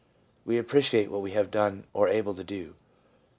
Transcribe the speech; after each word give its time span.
We 0.45 0.57
ap 0.57 0.65
preciate 0.65 1.09
what 1.11 1.21
we 1.21 1.33
have 1.33 1.51
done 1.51 1.85
or 1.93 2.05
are 2.07 2.09
able 2.09 2.33
to 2.33 2.43
do. 2.43 2.73